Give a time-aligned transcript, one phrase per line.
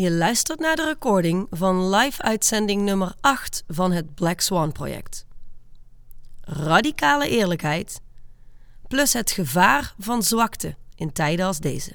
[0.00, 5.26] Je luistert naar de recording van live-uitzending nummer 8 van het Black Swan project.
[6.40, 8.00] Radicale eerlijkheid
[8.88, 11.92] plus het gevaar van zwakte in tijden als deze.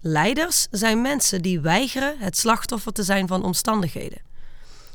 [0.00, 4.22] Leiders zijn mensen die weigeren het slachtoffer te zijn van omstandigheden.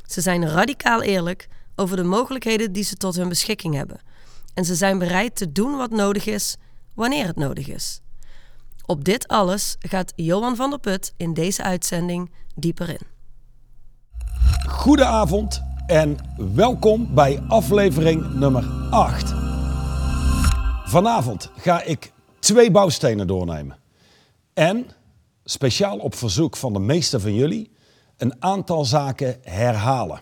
[0.06, 4.00] Ze zijn radicaal eerlijk over de mogelijkheden die ze tot hun beschikking hebben.
[4.54, 6.56] En ze zijn bereid te doen wat nodig is,
[6.94, 8.00] wanneer het nodig is.
[8.90, 13.00] Op dit alles gaat Johan van der Put in deze uitzending dieper in.
[14.68, 16.16] Goedenavond en
[16.54, 19.34] welkom bij aflevering nummer 8.
[20.84, 23.78] Vanavond ga ik twee bouwstenen doornemen.
[24.54, 24.86] En,
[25.44, 27.70] speciaal op verzoek van de meeste van jullie,
[28.16, 30.20] een aantal zaken herhalen.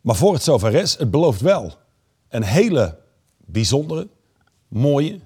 [0.00, 1.74] Maar voor het zover is, het belooft wel
[2.28, 2.98] een hele
[3.36, 4.08] bijzondere,
[4.68, 5.20] mooie,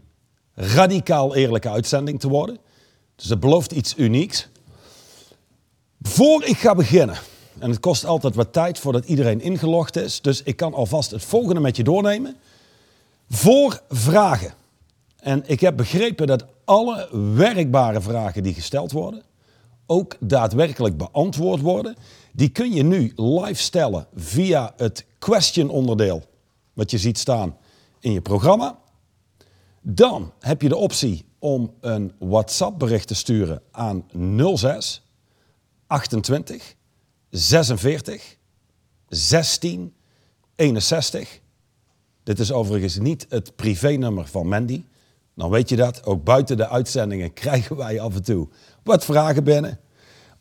[0.55, 2.59] radicaal eerlijke uitzending te worden.
[3.17, 4.49] Dus het belooft iets unieks.
[6.03, 7.19] Voor ik ga beginnen,
[7.59, 11.25] en het kost altijd wat tijd voordat iedereen ingelogd is, dus ik kan alvast het
[11.25, 12.37] volgende met je doornemen.
[13.29, 14.55] Voor vragen.
[15.17, 19.23] En ik heb begrepen dat alle werkbare vragen die gesteld worden,
[19.87, 21.97] ook daadwerkelijk beantwoord worden.
[22.33, 26.23] Die kun je nu live stellen via het question onderdeel,
[26.73, 27.57] wat je ziet staan
[28.01, 28.79] in je programma.
[29.83, 34.05] Dan heb je de optie om een WhatsApp bericht te sturen aan
[34.55, 35.03] 06
[35.87, 36.75] 28
[37.31, 38.37] 46
[39.09, 39.95] 16
[40.55, 41.41] 61.
[42.23, 44.85] Dit is overigens niet het privénummer van Mandy.
[45.35, 46.05] Dan weet je dat.
[46.05, 48.49] Ook buiten de uitzendingen krijgen wij af en toe
[48.83, 49.79] wat vragen binnen.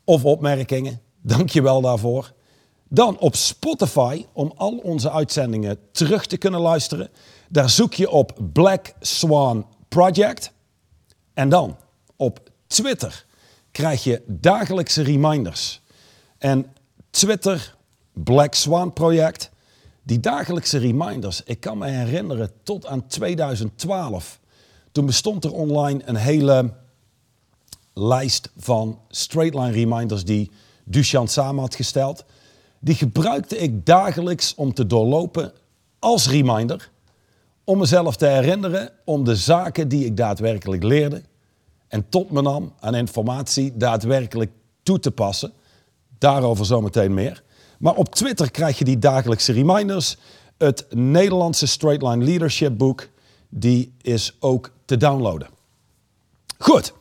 [0.03, 1.01] Of opmerkingen.
[1.21, 2.33] Dank je wel daarvoor.
[2.89, 7.09] Dan op Spotify, om al onze uitzendingen terug te kunnen luisteren.
[7.51, 10.51] Daar zoek je op Black Swan Project.
[11.33, 11.77] En dan
[12.15, 13.25] op Twitter
[13.71, 15.81] krijg je dagelijkse reminders.
[16.37, 16.73] En
[17.09, 17.75] Twitter,
[18.13, 19.51] Black Swan Project,
[20.03, 24.39] die dagelijkse reminders, ik kan me herinneren tot aan 2012.
[24.91, 26.73] Toen bestond er online een hele
[27.93, 30.51] lijst van straightline reminders die
[30.83, 32.25] Duchan samen had gesteld.
[32.79, 35.53] Die gebruikte ik dagelijks om te doorlopen
[35.99, 36.89] als reminder.
[37.63, 41.21] Om mezelf te herinneren om de zaken die ik daadwerkelijk leerde
[41.87, 44.51] en tot me nam aan informatie daadwerkelijk
[44.83, 45.51] toe te passen.
[46.17, 47.43] Daarover zometeen meer.
[47.79, 50.17] Maar op Twitter krijg je die dagelijkse reminders.
[50.57, 53.09] Het Nederlandse Straightline Leadership boek,
[53.49, 55.47] die is ook te downloaden.
[56.57, 56.93] Goed,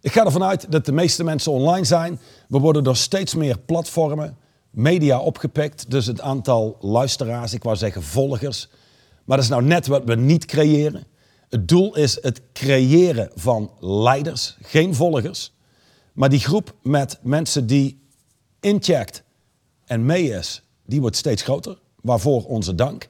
[0.00, 2.20] ik ga ervan uit dat de meeste mensen online zijn.
[2.48, 4.36] We worden door steeds meer platformen,
[4.70, 5.90] media opgepikt.
[5.90, 8.68] Dus het aantal luisteraars, ik wou zeggen volgers.
[9.30, 11.06] Maar dat is nou net wat we niet creëren.
[11.48, 15.52] Het doel is het creëren van leiders, geen volgers.
[16.12, 18.00] Maar die groep met mensen die
[18.60, 19.22] incheckt
[19.84, 21.78] en mee is, die wordt steeds groter.
[22.00, 23.08] Waarvoor onze dank.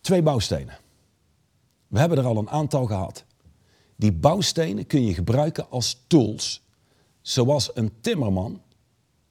[0.00, 0.78] Twee bouwstenen.
[1.86, 3.24] We hebben er al een aantal gehad.
[3.96, 6.62] Die bouwstenen kun je gebruiken als tools,
[7.20, 8.62] zoals een timmerman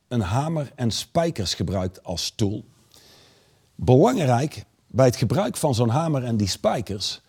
[0.07, 2.65] een hamer en spijkers gebruikt als tool.
[3.79, 7.21] Belangrijk bij het gebruik van zo'n hamer en die spijkers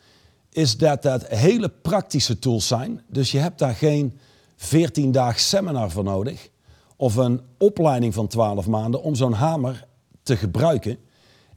[0.50, 3.03] is dat dat hele praktische tools zijn.
[3.06, 4.19] Dus je hebt daar geen
[4.56, 6.48] 14 daag seminar voor nodig
[6.97, 9.87] of een opleiding van 12 maanden om zo'n hamer
[10.22, 10.98] te gebruiken.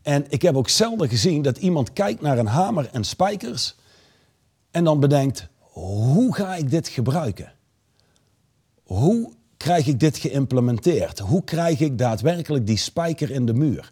[0.01, 3.75] En ik heb ook zelden gezien dat iemand kijkt naar een hamer en spijkers
[4.71, 7.53] en dan bedenkt, hoe ga ik dit gebruiken?
[8.83, 11.19] Hoe krijg ik dit geïmplementeerd?
[11.19, 13.91] Hoe krijg ik daadwerkelijk die spijker in de muur?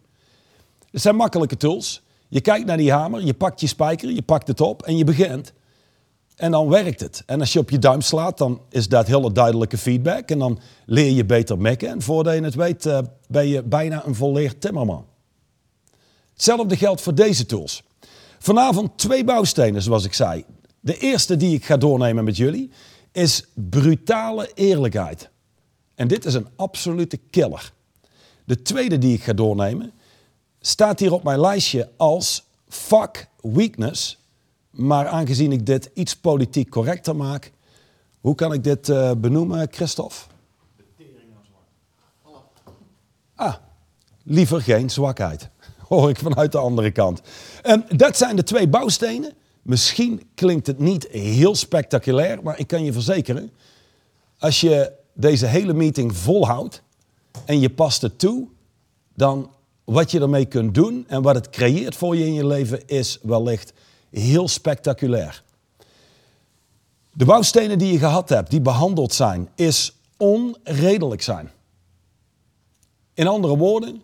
[0.92, 2.02] Het zijn makkelijke tools.
[2.28, 5.04] Je kijkt naar die hamer, je pakt je spijker, je pakt het op en je
[5.04, 5.54] begint.
[6.36, 7.24] En dan werkt het.
[7.26, 10.30] En als je op je duim slaat, dan is dat hele duidelijke feedback.
[10.30, 11.90] En dan leer je beter mekken.
[11.90, 15.06] En voordat je het weet, uh, ben je bijna een volleerd timmerman.
[16.34, 17.84] Hetzelfde geldt voor deze tools.
[18.40, 20.46] Vanavond twee bouwstenen, zoals ik zei.
[20.80, 22.72] De eerste die ik ga doornemen met jullie
[23.12, 25.30] is brutale eerlijkheid.
[25.96, 27.72] En dit is een absolute killer.
[28.46, 29.92] De tweede die ik ga doornemen
[30.60, 34.18] staat hier op mijn lijstje als fuck weakness.
[34.70, 37.52] Maar aangezien ik dit iets politiek correcter maak,
[38.22, 40.16] hoe kan ik dit uh, benoemen, Christophe?
[43.36, 43.56] Ah,
[44.24, 45.50] liever geen zwakheid.
[45.88, 47.22] Hoor ik vanuit de andere kant.
[47.62, 49.34] En dat zijn de twee bouwstenen.
[49.62, 53.52] Misschien klinkt het niet heel spectaculair, maar ik kan je verzekeren,
[54.38, 56.82] als je deze hele meeting volhoudt
[57.46, 58.48] en je past het toe,
[59.14, 59.52] dan
[59.90, 63.20] wat je ermee kunt doen en wat het creëert voor je in je leven is
[63.22, 63.74] wellicht
[64.12, 65.44] heel spectaculair.
[67.14, 71.52] De bouwstenen die je gehad hebt, die behandeld zijn, is onredelijk zijn.
[73.14, 74.02] In andere woorden,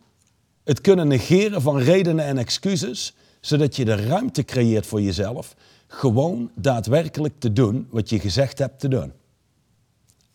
[0.64, 5.56] het kunnen negeren van redenen en excuses, zodat je de ruimte creëert voor jezelf,
[5.88, 9.14] gewoon daadwerkelijk te doen wat je gezegd hebt te doen.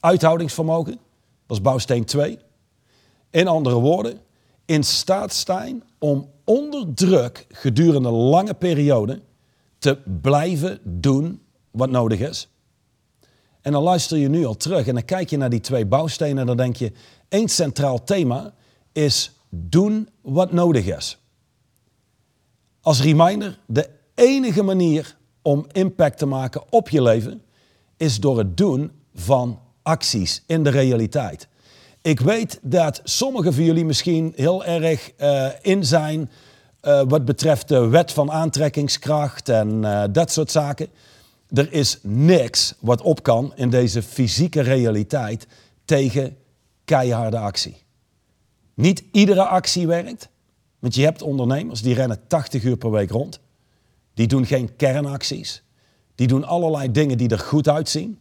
[0.00, 0.98] Uithoudingsvermogen
[1.46, 2.38] was bouwsteen 2.
[3.30, 4.20] In andere woorden,
[4.70, 9.22] in staat zijn om onder druk gedurende lange perioden
[9.78, 12.48] te blijven doen wat nodig is.
[13.60, 16.38] En dan luister je nu al terug en dan kijk je naar die twee bouwstenen
[16.38, 16.92] en dan denk je,
[17.28, 18.54] één centraal thema
[18.92, 21.18] is doen wat nodig is.
[22.80, 27.42] Als reminder, de enige manier om impact te maken op je leven
[27.96, 31.48] is door het doen van acties in de realiteit.
[32.02, 36.30] Ik weet dat sommigen van jullie misschien heel erg uh, in zijn
[36.82, 40.88] uh, wat betreft de wet van aantrekkingskracht en uh, dat soort zaken.
[41.48, 45.46] Er is niks wat op kan in deze fysieke realiteit
[45.84, 46.36] tegen
[46.84, 47.76] keiharde actie.
[48.74, 50.28] Niet iedere actie werkt,
[50.78, 53.40] want je hebt ondernemers die rennen 80 uur per week rond.
[54.14, 55.62] Die doen geen kernacties.
[56.14, 58.18] Die doen allerlei dingen die er goed uitzien,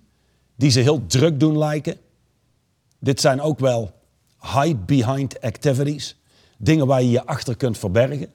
[0.55, 1.97] die ze heel druk doen lijken.
[2.99, 3.91] Dit zijn ook wel
[4.55, 6.17] hide behind activities,
[6.57, 8.33] dingen waar je je achter kunt verbergen.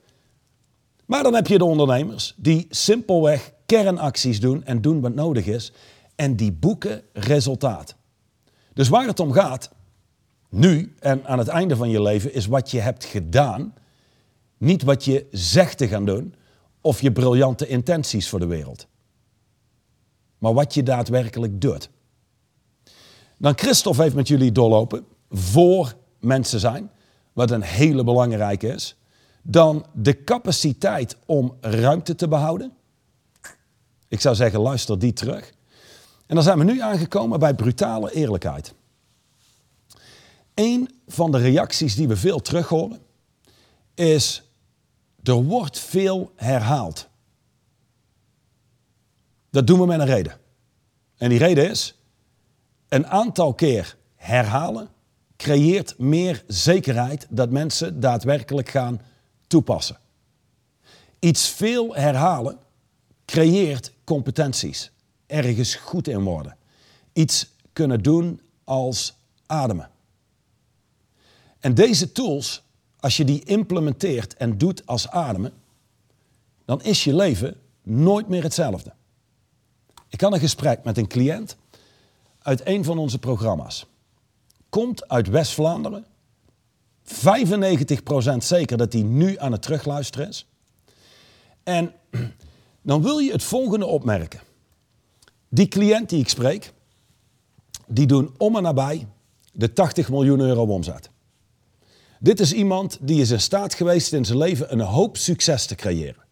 [1.05, 5.73] Maar dan heb je de ondernemers die simpelweg kernacties doen en doen wat nodig is
[6.15, 7.95] en die boeken resultaat.
[8.73, 9.71] Dus waar het om gaat,
[10.49, 13.75] nu en aan het einde van je leven, is wat je hebt gedaan,
[14.59, 16.35] niet wat je zegt te gaan doen
[16.81, 18.87] of je briljante intenties voor de wereld.
[20.39, 21.91] Maar wat je daadwerkelijk doet.
[23.39, 26.91] Dan Christophe heeft met jullie doorlopen voor mensen zijn,
[27.33, 28.97] wat een hele belangrijke is.
[29.43, 32.73] Dan de capaciteit om ruimte te behouden.
[34.09, 35.53] Ik zou zeggen, luister die terug.
[36.27, 38.75] En dan zijn we nu aangekomen bij brutale eerlijkheid.
[40.55, 42.99] Een van de reacties die we veel terug horen
[43.95, 44.43] is:
[45.23, 47.09] er wordt veel herhaald.
[49.51, 50.39] Dat doen we met een reden.
[51.17, 51.99] En die reden is:
[52.95, 54.89] een aantal keer herhalen
[55.37, 59.01] creëert meer zekerheid dat mensen daadwerkelijk gaan
[59.47, 59.99] toepassen.
[61.19, 62.59] Iets veel herhalen
[63.25, 64.91] creëert competenties.
[65.27, 66.57] Ergens goed in worden.
[67.13, 69.15] Iets kunnen doen als
[69.47, 69.91] ademen.
[71.61, 72.63] En deze tools,
[73.01, 75.53] als je die implementeert en doet als ademen,
[76.65, 78.93] dan is je leven nooit meer hetzelfde.
[80.09, 81.57] Ik had een gesprek met een cliënt
[82.45, 83.87] uit een van onze programma's.
[84.69, 86.07] Komt uit West-Vlaanderen.
[87.05, 87.07] 95%
[88.39, 90.47] zeker dat hij nu aan het terugluisteren is.
[91.63, 91.93] En
[92.83, 94.41] dan wil je het volgende opmerken.
[95.49, 96.73] Die cliënt die ik spreek,
[97.87, 99.07] die doen om en nabij
[99.53, 101.11] de 80 miljoen euro omzet.
[102.21, 105.75] Dit is iemand die is in staat geweest in zijn leven een hoop succes te
[105.75, 106.25] creëren.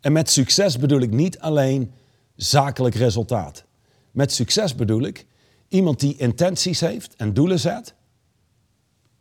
[0.00, 1.92] En met succes bedoel ik niet alleen
[2.36, 3.64] zakelijk resultaat.
[4.14, 5.26] Met succes bedoel ik
[5.68, 7.94] iemand die intenties heeft en doelen zet.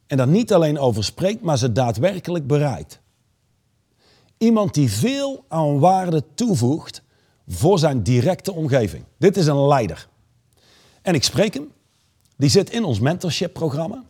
[0.07, 2.99] En daar niet alleen over spreekt, maar ze daadwerkelijk bereikt.
[4.37, 7.01] Iemand die veel aan waarde toevoegt
[7.47, 9.03] voor zijn directe omgeving.
[9.17, 10.07] Dit is een leider.
[11.01, 11.71] En ik spreek hem.
[12.37, 14.03] Die zit in ons mentorship programma.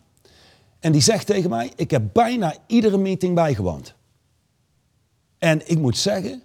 [0.80, 3.94] En die zegt tegen mij, ik heb bijna iedere meeting bijgewoond.
[5.38, 6.42] En ik moet zeggen,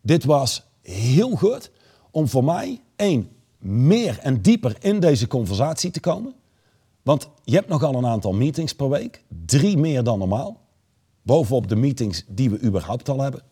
[0.00, 1.70] dit was heel goed
[2.10, 3.30] om voor mij, één,
[3.62, 6.34] meer en dieper in deze conversatie te komen.
[7.02, 10.60] Want je hebt nogal een aantal meetings per week, drie meer dan normaal.
[11.22, 13.42] Bovenop de meetings die we überhaupt al hebben.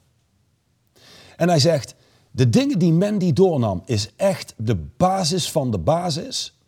[1.36, 1.94] En hij zegt,
[2.30, 6.58] de dingen die Mandy doornam is echt de basis van de basis.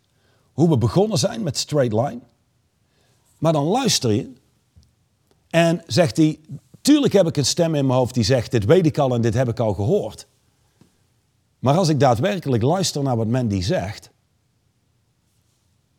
[0.53, 2.19] Hoe we begonnen zijn met straight line.
[3.37, 4.33] Maar dan luister je
[5.49, 6.39] en zegt hij,
[6.81, 9.21] tuurlijk heb ik een stem in mijn hoofd die zegt, dit weet ik al en
[9.21, 10.27] dit heb ik al gehoord.
[11.63, 14.09] Maar als ik daadwerkelijk luister naar wat Mandy zegt,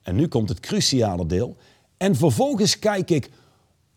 [0.02, 1.56] en nu komt het cruciale deel,
[1.97, 3.30] en vervolgens kijk ik,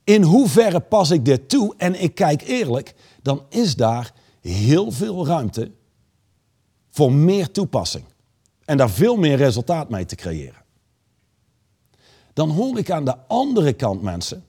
[0.03, 1.73] in hoeverre pas ik dit toe?
[1.77, 5.71] En ik kijk eerlijk, dan is daar heel veel ruimte
[6.89, 8.05] voor meer toepassing.
[8.65, 10.65] En daar veel meer resultaat mee te creëren
[12.37, 14.45] dan hoor ik aan de andere kant mensen.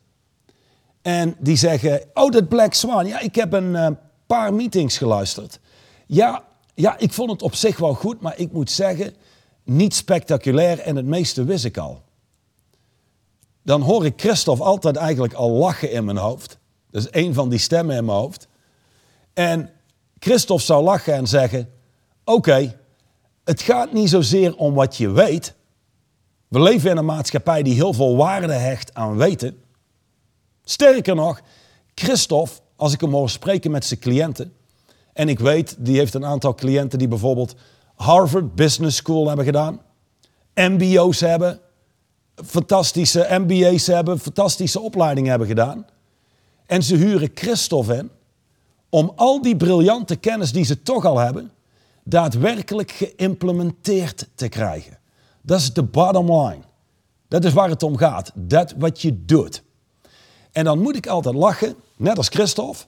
[1.03, 3.89] En die zeggen, oh dat Black Swan, ja ik heb een uh,
[4.27, 5.61] paar meetings geluisterd.
[6.07, 6.45] Ja,
[6.81, 9.15] ja, ik vond het op zich wel goed, maar ik moet zeggen,
[9.65, 12.03] niet spectaculair en het meeste wist ik al.
[13.63, 16.59] Dan hoor ik Christophe altijd eigenlijk al lachen in mijn hoofd.
[16.91, 18.49] Dat is een van die stemmen in mijn hoofd.
[19.35, 19.71] En
[20.19, 21.71] Christophe zou lachen en zeggen,
[22.25, 22.79] oké,
[23.45, 25.55] het gaat niet zozeer om wat je weet.
[26.49, 29.63] We leven in een maatschappij die heel veel waarde hecht aan weten.
[30.65, 31.41] Sterker nog,
[31.95, 34.53] Christophe, als ik hem hoor spreken met zijn cliënten,
[35.19, 37.55] en ik weet, die heeft een aantal cliënten die bijvoorbeeld
[37.95, 39.81] Harvard Business School hebben gedaan,
[40.55, 41.61] MBO's hebben,
[42.45, 45.87] fantastische MBA's hebben, fantastische opleidingen hebben gedaan.
[46.67, 48.11] En ze huren Christophe in
[48.89, 51.51] om al die briljante kennis die ze toch al hebben,
[52.05, 54.99] daadwerkelijk geïmplementeerd te krijgen.
[55.43, 56.63] Dat is de bottom line.
[57.29, 58.33] Dat is waar het om gaat.
[58.35, 59.63] Dat wat je doet.
[60.53, 62.85] En dan moet ik altijd lachen, net als Christophe.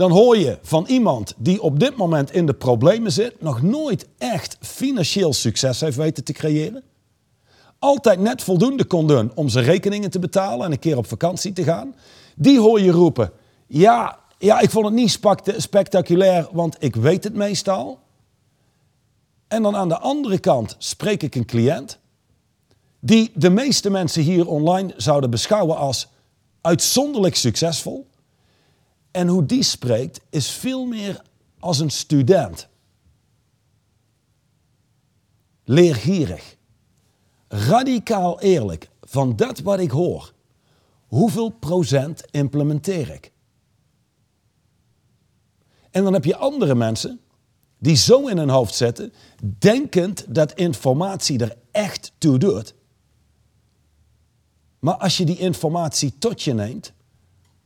[0.00, 4.06] Dan hoor je van iemand die op dit moment in de problemen zit, nog nooit
[4.18, 6.82] echt financieel succes heeft weten te creëren.
[7.78, 11.52] Altijd net voldoende kon doen om zijn rekeningen te betalen en een keer op vakantie
[11.52, 11.94] te gaan.
[12.36, 13.30] Die hoor je roepen:
[13.66, 15.20] Ja, ja ik vond het niet
[15.56, 17.98] spectaculair, want ik weet het meestal.
[19.48, 21.98] En dan aan de andere kant spreek ik een cliënt
[23.00, 26.08] die de meeste mensen hier online zouden beschouwen als
[26.60, 28.08] uitzonderlijk succesvol.
[29.10, 31.22] En hoe die spreekt is veel meer
[31.58, 32.68] als een student.
[35.64, 36.56] Leergierig.
[37.48, 40.32] Radicaal eerlijk van dat wat ik hoor.
[41.06, 43.32] Hoeveel procent implementeer ik?
[45.90, 47.20] En dan heb je andere mensen
[47.78, 49.12] die zo in hun hoofd zetten,
[49.58, 52.74] denkend dat informatie er echt toe doet.
[54.78, 56.92] Maar als je die informatie tot je neemt,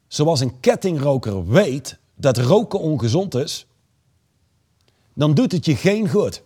[0.08, 3.66] zoals een kettingroker weet dat roken ongezond is,
[5.14, 6.42] dan doet het je geen goed.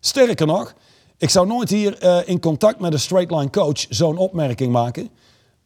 [0.00, 0.74] Sterker nog,
[1.16, 5.10] ik zou nooit hier uh, in contact met een straight line coach zo'n opmerking maken,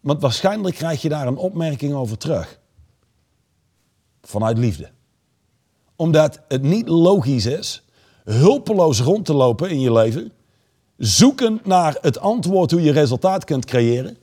[0.00, 2.60] want waarschijnlijk krijg je daar een opmerking over terug.
[4.22, 4.90] Vanuit liefde
[6.02, 7.82] omdat het niet logisch is
[8.24, 10.32] hulpeloos rond te lopen in je leven,
[10.96, 14.16] zoekend naar het antwoord hoe je resultaat kunt creëren,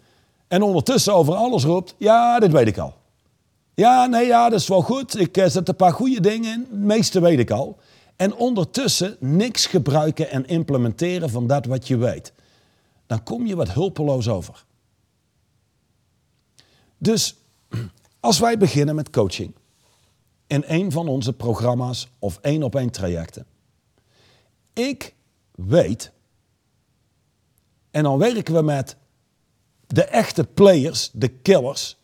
[0.49, 2.97] en ondertussen over alles roept: Ja, dit weet ik al.
[3.73, 5.19] Ja, nee, ja, dat is wel goed.
[5.19, 6.59] Ik eh, zet een paar goede dingen in.
[6.59, 7.79] Het meeste weet ik al.
[8.15, 12.33] En ondertussen niks gebruiken en implementeren van dat wat je weet.
[13.05, 14.65] Dan kom je wat hulpeloos over.
[16.97, 17.35] Dus
[18.19, 19.55] als wij beginnen met coaching,
[20.47, 23.45] in een van onze programma's of één op één trajecten.
[24.73, 25.15] Ik
[25.51, 26.11] weet,
[27.91, 28.97] en dan werken we met
[29.93, 31.98] de echte players, de killers.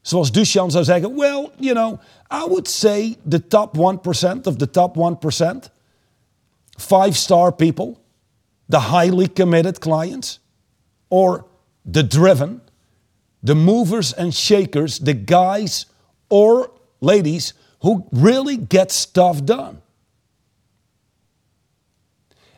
[0.00, 1.98] Zoals Duchan zou zeggen, well, you know,
[2.30, 5.70] I would say the top 1% of the top 1%,
[6.76, 7.96] five star people,
[8.68, 10.40] the highly committed clients,
[11.08, 11.44] or
[11.92, 12.60] the driven,
[13.44, 15.86] the movers and shakers, the guys
[16.28, 19.80] or ladies who really get stuff done.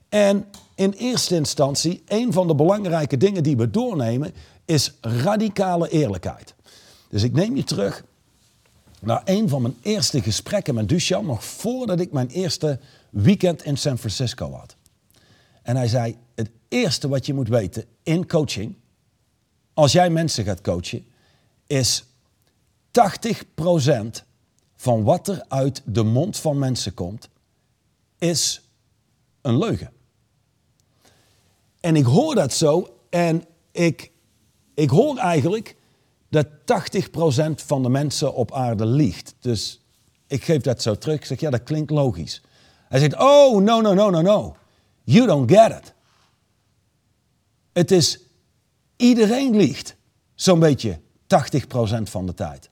[0.09, 6.55] En in eerste instantie, een van de belangrijke dingen die we doornemen, is radicale eerlijkheid.
[7.09, 8.05] Dus ik neem je terug
[9.01, 12.79] naar een van mijn eerste gesprekken met Duchamp, nog voordat ik mijn eerste
[13.11, 14.77] weekend in San Francisco had.
[15.63, 18.75] En hij zei, het eerste wat je moet weten in coaching,
[19.75, 21.07] als jij mensen gaat coachen,
[21.67, 22.05] is
[22.87, 24.25] 80%
[24.77, 27.29] van wat er uit de mond van mensen komt,
[28.19, 28.69] is
[29.41, 29.93] een leugen.
[31.81, 34.11] En ik hoor dat zo en ik,
[34.75, 35.77] ik hoor eigenlijk
[36.29, 39.35] dat 80% van de mensen op aarde liegt.
[39.41, 39.81] Dus
[40.27, 41.17] ik geef dat zo terug.
[41.17, 42.43] Ik zeg, ja, dat klinkt logisch.
[42.89, 44.57] Hij zegt, oh, no, no, no, no, no.
[45.05, 45.95] You don't get it.
[47.73, 48.19] Het is,
[48.97, 49.97] iedereen liegt.
[50.35, 52.71] Zo'n beetje 80% van de tijd.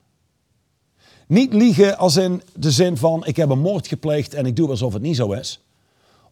[1.27, 4.69] Niet liegen als in de zin van ik heb een moord gepleegd en ik doe
[4.69, 5.61] alsof het niet zo is.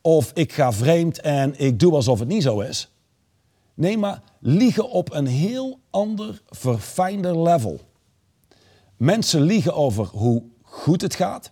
[0.01, 2.90] Of ik ga vreemd en ik doe alsof het niet zo is.
[3.81, 7.81] Nee, maar liegen op een heel ander, verfijnder level.
[8.97, 11.51] Mensen liegen over hoe goed het gaat.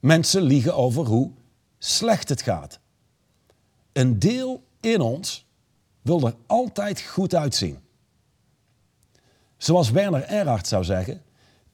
[0.00, 1.32] Mensen liegen over hoe
[1.78, 2.80] slecht het gaat.
[3.92, 5.46] Een deel in ons
[6.02, 7.78] wil er altijd goed uitzien.
[9.56, 11.22] Zoals Werner Erhard zou zeggen,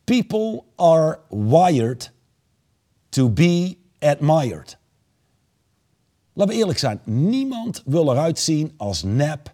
[0.04, 2.12] people are wired
[3.08, 4.78] to be admired.
[6.40, 9.52] Laten we eerlijk zijn, niemand wil eruit zien als nep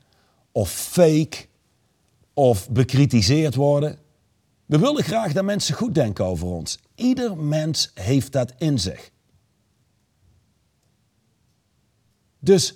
[0.52, 1.36] of fake
[2.34, 3.98] of bekritiseerd worden.
[4.66, 6.78] We willen graag dat mensen goed denken over ons.
[6.94, 9.10] Ieder mens heeft dat in zich.
[12.38, 12.74] Dus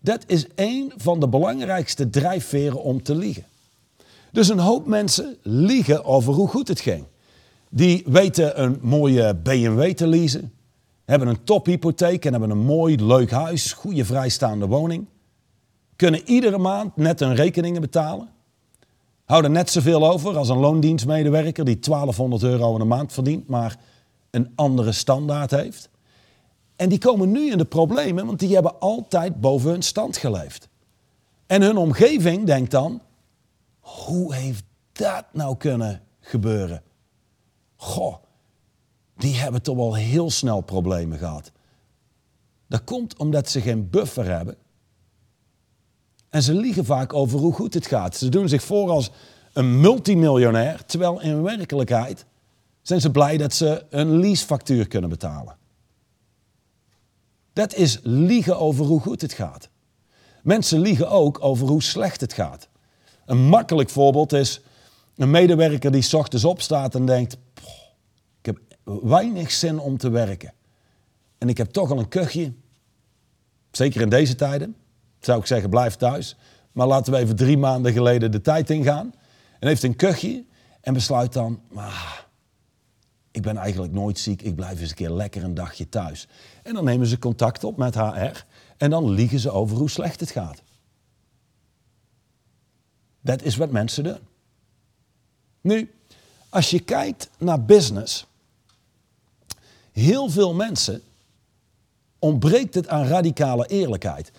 [0.00, 3.44] dat is een van de belangrijkste drijfveren om te liegen.
[4.32, 7.04] Dus een hoop mensen liegen over hoe goed het ging.
[7.70, 10.52] Die weten een mooie BMW te leasen.
[11.04, 15.06] Hebben een tophypotheek en hebben een mooi, leuk huis, goede vrijstaande woning.
[15.96, 18.28] Kunnen iedere maand net hun rekeningen betalen.
[19.24, 23.76] Houden net zoveel over als een loondienstmedewerker die 1200 euro in de maand verdient, maar
[24.30, 25.88] een andere standaard heeft.
[26.76, 30.68] En die komen nu in de problemen, want die hebben altijd boven hun stand geleefd.
[31.46, 33.00] En hun omgeving denkt dan,
[33.80, 36.82] hoe heeft dat nou kunnen gebeuren?
[37.76, 38.14] Goh,
[39.16, 41.52] die hebben toch wel heel snel problemen gehad.
[42.66, 44.56] Dat komt omdat ze geen buffer hebben.
[46.28, 48.16] En ze liegen vaak over hoe goed het gaat.
[48.16, 49.10] Ze doen zich voor als
[49.52, 52.24] een multimiljonair, terwijl in werkelijkheid
[52.82, 55.56] zijn ze blij dat ze een leasefactuur kunnen betalen.
[57.52, 59.68] Dat is liegen over hoe goed het gaat.
[60.42, 62.68] Mensen liegen ook over hoe slecht het gaat.
[63.26, 64.60] Een makkelijk voorbeeld is
[65.16, 67.36] een medewerker die s ochtends opstaat en denkt:
[68.84, 70.52] weinig zin om te werken.
[71.38, 72.52] En ik heb toch al een kuchje.
[73.70, 74.76] Zeker in deze tijden.
[75.20, 76.36] Zou ik zeggen: blijf thuis.
[76.72, 79.14] Maar laten we even drie maanden geleden de tijd ingaan.
[79.60, 80.44] En heeft een kuchje
[80.80, 81.60] en besluit dan:
[83.30, 84.42] Ik ben eigenlijk nooit ziek.
[84.42, 86.28] Ik blijf eens een keer lekker een dagje thuis.
[86.62, 88.44] En dan nemen ze contact op met HR.
[88.76, 90.62] En dan liegen ze over hoe slecht het gaat.
[93.20, 94.18] Dat is wat mensen doen.
[95.60, 95.94] Nu,
[96.48, 98.26] als je kijkt naar business,
[99.94, 101.02] heel veel mensen
[102.18, 104.32] ontbreekt het aan radicale eerlijkheid.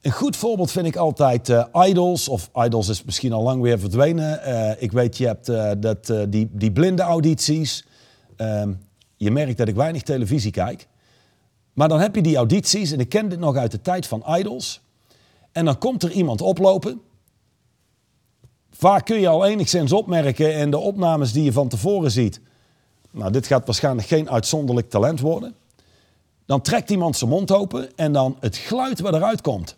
[0.00, 3.78] Een goed voorbeeld vind ik altijd uh, Idols, of Idols is misschien al lang weer
[3.78, 4.40] verdwenen.
[4.48, 7.84] Uh, ik weet, je hebt uh, dat, die, die blinde audities.
[8.36, 8.72] Ehm,
[9.16, 10.86] je merkt dat ik weinig televisie kijk.
[11.72, 14.24] Maar dan heb je die audities, en ik ken dit nog uit de tijd van
[14.28, 14.80] Idols.
[15.52, 17.00] En dan komt er iemand oplopen
[18.78, 22.40] Vaak kun je al enigszins opmerken in de opnames die je van tevoren ziet.
[23.16, 25.54] Nou, dit gaat waarschijnlijk geen uitzonderlijk talent worden.
[26.46, 29.76] Dan trekt iemand zijn mond open en dan het geluid wat eruit komt.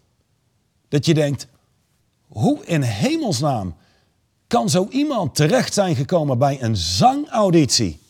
[0.88, 1.46] Dat je denkt,
[2.28, 3.74] hoe in hemelsnaam
[4.46, 8.00] kan zo iemand terecht zijn gekomen bij een zangauditie?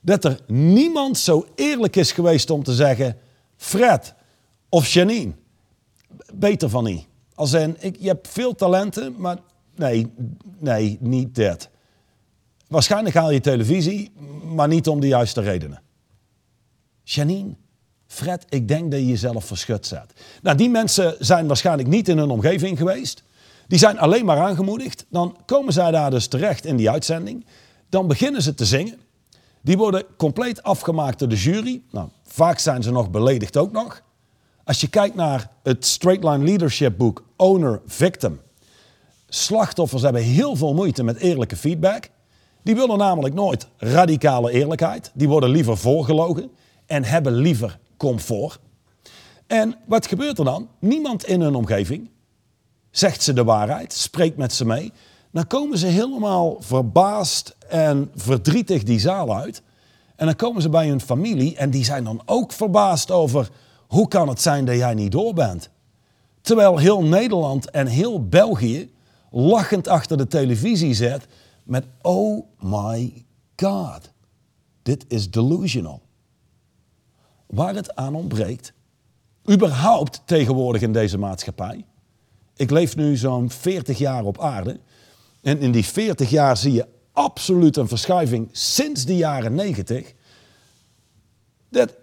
[0.00, 3.16] Dat er niemand zo eerlijk is geweest om te zeggen,
[3.56, 4.14] Fred
[4.68, 5.32] of Janine,
[6.34, 7.06] beter van niet.
[7.34, 9.38] Als in, ik, je hebt veel talenten, maar
[9.78, 10.12] Nee,
[10.58, 11.68] nee, niet dat.
[12.68, 14.12] Waarschijnlijk haal je televisie,
[14.44, 15.82] maar niet om de juiste redenen.
[17.02, 17.54] Janine,
[18.06, 20.12] Fred, ik denk dat je jezelf verschut zet.
[20.42, 23.22] Nou, die mensen zijn waarschijnlijk niet in hun omgeving geweest.
[23.66, 25.06] Die zijn alleen maar aangemoedigd.
[25.08, 27.46] Dan komen zij daar dus terecht in die uitzending.
[27.88, 28.98] Dan beginnen ze te zingen.
[29.62, 31.82] Die worden compleet afgemaakt door de jury.
[31.90, 34.02] Nou, vaak zijn ze nog beledigd ook nog.
[34.64, 38.40] Als je kijkt naar het Straight Line Leadership boek Owner Victim
[39.28, 42.10] Slachtoffers hebben heel veel moeite met eerlijke feedback.
[42.62, 45.10] Die willen namelijk nooit radicale eerlijkheid.
[45.14, 46.50] Die worden liever voorgelogen
[46.86, 48.60] en hebben liever comfort.
[49.46, 50.68] En wat gebeurt er dan?
[50.78, 52.10] Niemand in hun omgeving
[52.90, 54.92] zegt ze de waarheid, spreekt met ze mee.
[55.32, 59.62] Dan komen ze helemaal verbaasd en verdrietig die zaal uit.
[60.16, 63.48] En dan komen ze bij hun familie en die zijn dan ook verbaasd over
[63.88, 65.70] hoe kan het zijn dat jij niet door bent.
[66.40, 68.90] Terwijl heel Nederland en heel België
[69.30, 71.26] lachend achter de televisie zet
[71.68, 73.24] met oh my
[73.56, 74.12] god,
[74.82, 76.02] dit is delusional.
[77.46, 78.72] Waar het aan ontbreekt,
[79.50, 81.84] überhaupt tegenwoordig in deze maatschappij.
[82.56, 84.80] Ik leef nu zo'n 40 jaar op aarde
[85.42, 90.14] en in die 40 jaar zie je absoluut een verschuiving sinds de jaren 90.
[91.68, 91.94] Dat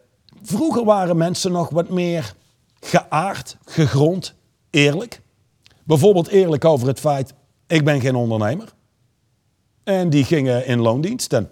[0.42, 2.36] vroeger waren mensen nog wat meer
[2.80, 4.34] geaard, gegrond,
[4.70, 5.22] eerlijk.
[5.84, 7.34] Bijvoorbeeld eerlijk over het feit,
[7.68, 8.74] ik ben geen ondernemer.
[9.86, 11.50] En die gingen in loondienst en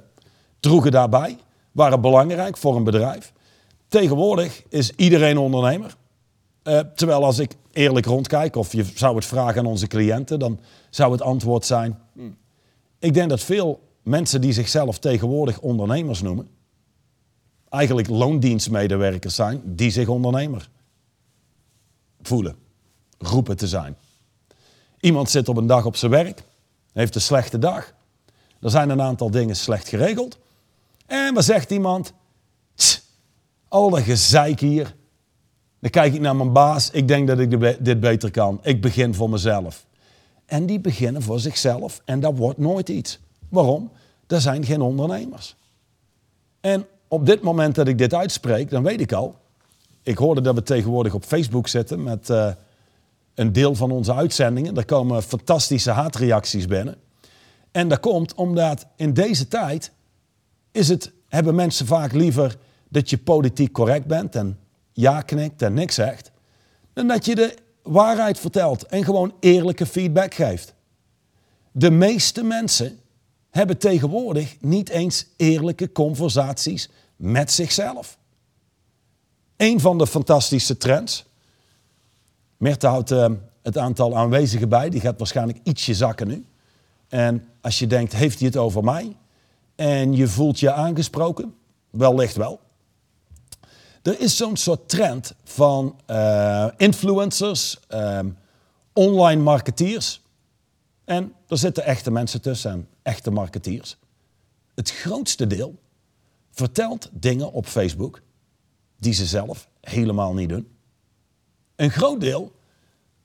[0.59, 1.37] droegen daarbij,
[1.71, 3.33] waren belangrijk voor een bedrijf.
[3.87, 5.95] Tegenwoordig is iedereen ondernemer.
[6.63, 10.59] Uh, terwijl als ik eerlijk rondkijk, of je zou het vragen aan onze cliënten, dan
[10.89, 12.37] zou het antwoord zijn: hmm,
[12.99, 16.47] Ik denk dat veel mensen die zichzelf tegenwoordig ondernemers noemen,
[17.69, 20.69] eigenlijk loondienstmedewerkers zijn die zich ondernemer
[22.21, 22.55] voelen,
[23.17, 23.97] roepen te zijn.
[24.99, 26.43] Iemand zit op een dag op zijn werk,
[26.93, 27.93] heeft een slechte dag.
[28.63, 30.37] Er zijn een aantal dingen slecht geregeld.
[31.05, 32.13] En wat zegt iemand?
[33.73, 34.95] al dat gezeik hier.
[35.79, 36.89] Dan kijk ik naar mijn baas.
[36.89, 38.59] Ik denk dat ik dit beter kan.
[38.61, 39.85] Ik begin voor mezelf.
[40.45, 42.01] En die beginnen voor zichzelf.
[42.05, 43.19] En dat wordt nooit iets.
[43.49, 43.91] Waarom?
[44.27, 45.55] Er zijn geen ondernemers.
[46.61, 49.35] En op dit moment dat ik dit uitspreek, dan weet ik al.
[50.03, 52.51] Ik hoorde dat we tegenwoordig op Facebook zitten met uh,
[53.35, 54.73] een deel van onze uitzendingen.
[54.73, 56.95] Daar komen fantastische haatreacties binnen.
[57.73, 59.91] En dat komt omdat in deze tijd
[60.71, 62.57] is het, hebben mensen vaak liever
[62.89, 64.59] dat je politiek correct bent en
[64.91, 66.31] ja knikt en niks zegt,
[66.93, 70.73] dan dat je de waarheid vertelt en gewoon eerlijke feedback geeft.
[71.71, 72.99] De meeste mensen
[73.49, 78.17] hebben tegenwoordig niet eens eerlijke conversaties met zichzelf.
[79.57, 81.25] Een van de fantastische trends.
[82.57, 83.25] Merte houdt uh,
[83.61, 86.45] het aantal aanwezigen bij, die gaat waarschijnlijk ietsje zakken nu.
[87.13, 89.17] En als je denkt, heeft hij het over mij?
[89.75, 91.55] En je voelt je aangesproken?
[91.89, 92.59] Wellicht wel.
[94.01, 98.19] Er is zo'n soort trend van uh, influencers, uh,
[98.93, 100.21] online marketeers.
[101.05, 103.97] En er zitten echte mensen tussen en echte marketeers.
[104.75, 105.75] Het grootste deel
[106.51, 108.21] vertelt dingen op Facebook
[108.97, 110.67] die ze zelf helemaal niet doen.
[111.75, 112.51] Een groot deel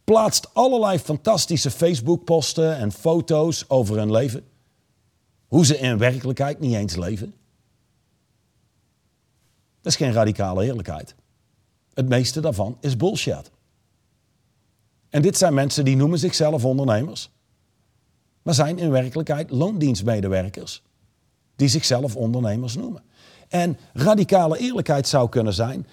[0.09, 4.45] plaatst allerlei fantastische Facebook-posten en foto's over hun leven.
[5.47, 7.35] Hoe ze in werkelijkheid niet eens leven.
[9.81, 11.15] Dat is geen radicale eerlijkheid.
[11.95, 13.51] Het meeste daarvan is bullshit.
[15.09, 17.31] En dit zijn mensen die noemen zichzelf ondernemers,
[18.43, 20.83] maar zijn in werkelijkheid loondienstmedewerkers
[21.57, 23.03] die zichzelf ondernemers noemen.
[23.49, 25.87] En radicale eerlijkheid zou kunnen zijn,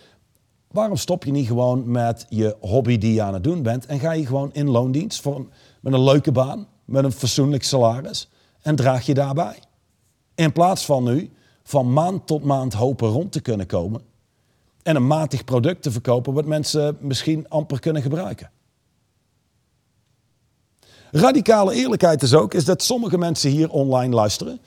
[0.76, 4.00] waarom stop je niet gewoon met je hobby die je aan het doen bent en
[4.00, 5.46] ga je gewoon in loondienst voor,
[5.82, 8.30] met een leuke baan, met een fatsoenlijk salaris
[8.62, 9.60] en draag je daarbij.
[10.36, 11.32] In plaats van nu
[11.64, 14.02] van maand tot maand hopen rond te kunnen komen
[14.84, 18.52] en een matig product te verkopen wat mensen misschien amper kunnen gebruiken.
[21.12, 24.60] Radicale eerlijkheid is ook is dat sommige mensen hier online luisteren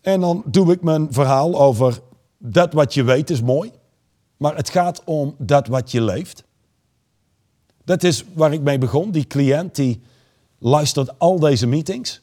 [0.00, 2.00] en dan doe ik mijn verhaal over
[2.38, 3.72] dat wat je weet is mooi,
[4.36, 6.44] maar het gaat om dat wat je leeft.
[7.84, 9.10] Dat is waar ik mee begon.
[9.10, 10.02] Die cliënt die
[10.58, 12.22] luistert al deze meetings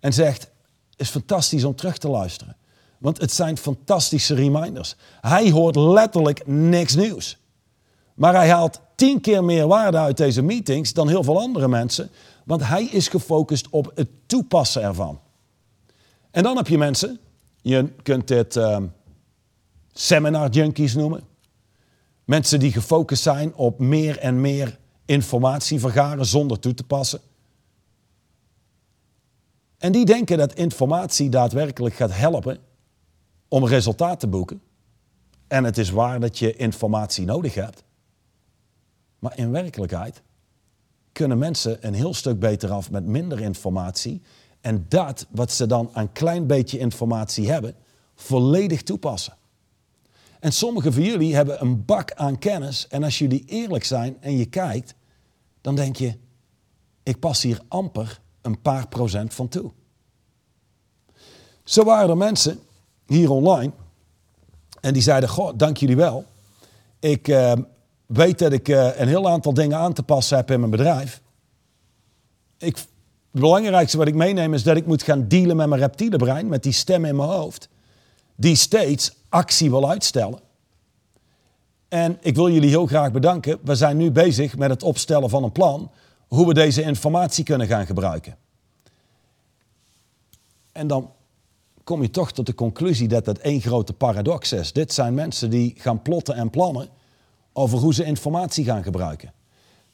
[0.00, 0.42] en zegt:
[0.90, 2.56] Het is fantastisch om terug te luisteren.
[2.98, 4.96] Want het zijn fantastische reminders.
[5.20, 7.38] Hij hoort letterlijk niks nieuws.
[8.14, 12.10] Maar hij haalt tien keer meer waarde uit deze meetings dan heel veel andere mensen.
[12.44, 15.20] Want hij is gefocust op het toepassen ervan.
[16.30, 17.18] En dan heb je mensen,
[17.62, 18.78] je kunt dit uh,
[19.98, 21.24] seminar junkies noemen.
[22.24, 27.20] Mensen die gefocust zijn op meer en meer informatie vergaren zonder toe te passen.
[29.78, 32.58] En die denken dat informatie daadwerkelijk gaat helpen
[33.48, 34.60] om resultaat te boeken.
[35.46, 37.84] En het is waar dat je informatie nodig hebt.
[39.18, 40.22] Maar in werkelijkheid
[41.12, 44.22] kunnen mensen een heel stuk beter af met minder informatie
[44.60, 47.74] en dat wat ze dan een klein beetje informatie hebben,
[48.14, 49.36] volledig toepassen.
[50.40, 54.36] En sommigen van jullie hebben een bak aan kennis en als jullie eerlijk zijn en
[54.36, 54.94] je kijkt,
[55.60, 56.14] dan denk je,
[57.02, 59.70] ik pas hier amper een paar procent van toe.
[61.64, 62.58] Zo waren er mensen
[63.06, 63.72] hier online
[64.80, 66.24] en die zeiden, goh, dank jullie wel.
[67.00, 67.52] Ik uh,
[68.06, 71.22] weet dat ik uh, een heel aantal dingen aan te passen heb in mijn bedrijf.
[72.58, 72.76] Ik
[73.36, 76.48] het belangrijkste wat ik meeneem is dat ik moet gaan dealen met mijn reptiele brein,
[76.48, 77.68] met die stem in mijn hoofd,
[78.36, 80.40] die steeds actie wil uitstellen.
[81.88, 83.58] En ik wil jullie heel graag bedanken.
[83.62, 85.90] We zijn nu bezig met het opstellen van een plan
[86.28, 88.36] hoe we deze informatie kunnen gaan gebruiken.
[90.72, 91.10] En dan
[91.84, 94.72] kom je toch tot de conclusie dat dat één grote paradox is.
[94.72, 96.88] Dit zijn mensen die gaan plotten en plannen
[97.52, 99.32] over hoe ze informatie gaan gebruiken.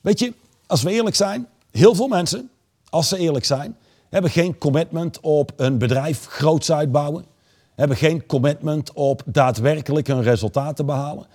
[0.00, 0.35] Weet je,
[0.66, 2.50] als we eerlijk zijn, heel veel mensen
[2.90, 3.76] als ze eerlijk zijn,
[4.09, 7.24] hebben geen commitment op een bedrijf groots uitbouwen,
[7.83, 11.27] hebben geen commitment op daadwerkelijk een resultaat te behalen,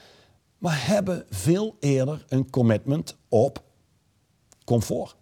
[0.57, 3.63] maar hebben veel eerder een commitment op
[4.63, 5.15] comfort.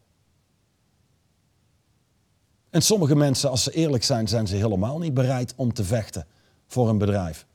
[2.70, 6.28] En sommige mensen, als ze eerlijk zijn, zijn ze helemaal niet bereid om te vechten
[6.68, 7.46] voor een bedrijf.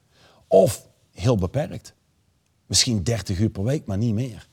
[0.48, 1.94] Of heel beperkt.
[2.66, 4.48] Misschien 30 uur per week, maar niet meer.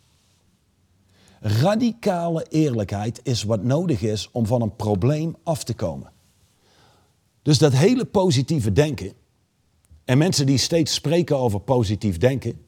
[1.39, 6.12] Radicale eerlijkheid is wat nodig is om van een probleem af te komen.
[7.47, 9.13] Dus dat hele positieve denken,
[10.05, 12.65] en mensen die steeds spreken over positief denken,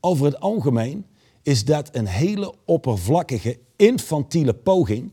[0.00, 1.06] over het algemeen
[1.42, 5.12] is dat een hele oppervlakkige, infantiele poging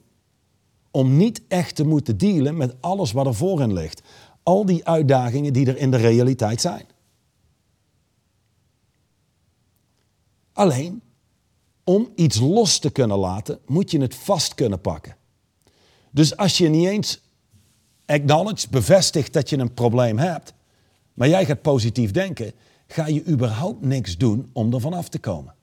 [0.91, 4.01] om niet echt te moeten dealen met alles wat er voor ligt.
[4.43, 6.85] Al die uitdagingen die er in de realiteit zijn.
[10.53, 11.01] Alleen,
[11.83, 15.15] om iets los te kunnen laten, moet je het vast kunnen pakken.
[16.11, 17.23] Dus als je niet eens
[18.05, 20.53] acknowledge, bevestigt dat je een probleem hebt,
[21.13, 22.51] maar jij gaat positief denken,
[22.87, 25.53] ga je überhaupt niks doen om er vanaf te komen.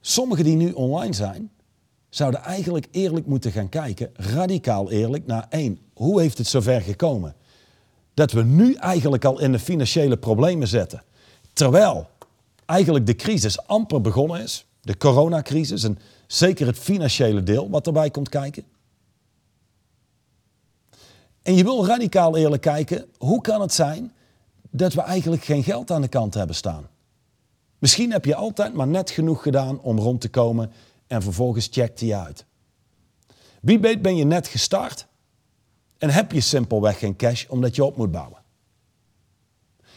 [0.00, 1.50] Sommigen die nu online zijn,
[2.08, 7.34] zouden eigenlijk eerlijk moeten gaan kijken, radicaal eerlijk, naar één, hoe heeft het zover gekomen?
[8.18, 11.02] dat we nu eigenlijk al in de financiële problemen zitten.
[11.52, 12.08] Terwijl
[12.66, 18.10] eigenlijk de crisis amper begonnen is, de coronacrisis en zeker het financiële deel wat erbij
[18.10, 18.64] komt kijken.
[21.48, 24.12] En je wil radicaal eerlijk kijken, hoe kan het zijn
[24.70, 26.88] dat we eigenlijk geen geld aan de kant hebben staan?
[27.78, 30.72] Misschien heb je altijd maar net genoeg gedaan om rond te komen
[31.06, 32.44] en vervolgens checkte je uit.
[33.60, 35.06] Wie weet ben je net gestart
[35.98, 38.42] en heb je simpelweg geen cash omdat je op moet bouwen.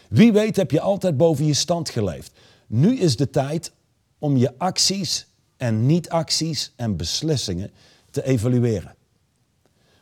[0.09, 2.31] Wie weet heb je altijd boven je stand geleefd.
[2.67, 3.71] Nu is de tijd
[4.19, 7.71] om je acties en niet-acties en beslissingen
[8.09, 8.95] te evalueren.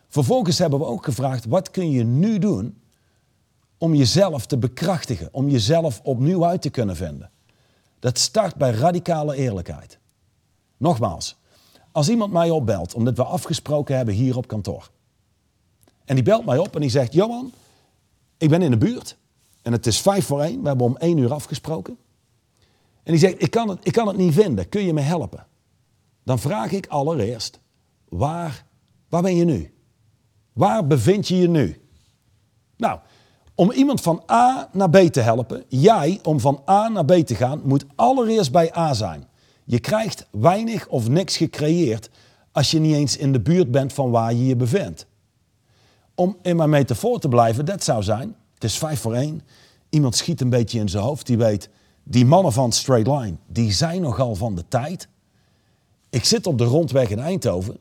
[0.09, 2.81] Vervolgens hebben we ook gevraagd, wat kun je nu doen
[3.77, 7.31] om jezelf te bekrachtigen, om jezelf opnieuw uit te kunnen vinden.
[7.99, 9.99] Dat start bij radicale eerlijkheid.
[10.77, 11.37] Nogmaals,
[11.91, 14.89] als iemand mij opbelt, omdat we afgesproken hebben hier op kantoor.
[16.05, 17.51] En die belt mij op en die zegt, Johan,
[18.37, 19.17] ik ben in de buurt
[19.61, 21.97] en het is vijf voor één, we hebben om één uur afgesproken.
[23.03, 25.47] En die zegt, ik kan het, ik kan het niet vinden, kun je me helpen?
[26.23, 27.59] Dan vraag ik allereerst,
[28.07, 28.65] waar,
[29.09, 29.73] waar ben je nu?
[30.59, 31.81] Waar bevind je je nu?
[32.77, 32.99] Nou,
[33.55, 37.35] om iemand van A naar B te helpen, jij om van A naar B te
[37.35, 39.27] gaan, moet allereerst bij A zijn.
[39.63, 42.09] Je krijgt weinig of niks gecreëerd
[42.51, 45.05] als je niet eens in de buurt bent van waar je je bevindt.
[46.15, 49.41] Om in mijn metafoor te blijven, dat zou zijn, het is vijf voor één,
[49.89, 51.69] iemand schiet een beetje in zijn hoofd, die weet,
[52.03, 55.07] die mannen van Straight Line, die zijn nogal van de tijd.
[56.09, 57.77] Ik zit op de rondweg in Eindhoven,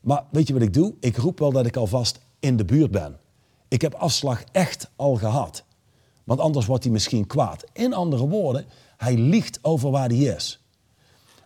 [0.00, 0.94] maar weet je wat ik doe?
[1.00, 3.18] Ik roep wel dat ik alvast in de buurt ben.
[3.68, 5.64] Ik heb afslag echt al gehad.
[6.24, 7.64] Want anders wordt hij misschien kwaad.
[7.72, 10.62] In andere woorden, hij liegt over waar hij is.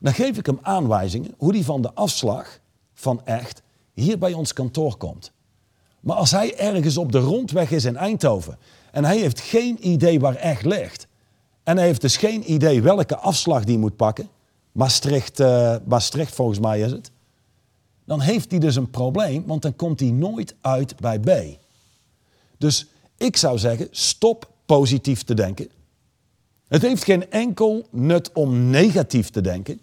[0.00, 2.58] Dan geef ik hem aanwijzingen hoe hij van de afslag
[2.94, 3.62] van echt
[3.92, 5.32] hier bij ons kantoor komt.
[6.00, 8.58] Maar als hij ergens op de rondweg is in Eindhoven
[8.90, 11.06] en hij heeft geen idee waar echt ligt,
[11.62, 14.28] en hij heeft dus geen idee welke afslag die moet pakken,
[14.72, 17.10] Maastricht, uh, Maastricht volgens mij is het,
[18.04, 21.30] dan heeft hij dus een probleem, want dan komt hij nooit uit bij B.
[22.58, 22.86] Dus
[23.16, 25.68] ik zou zeggen, stop positief te denken.
[26.68, 29.80] Het heeft geen enkel nut om negatief te denken.